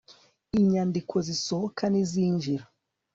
[0.59, 2.65] inyandiko zisohoka n izinjira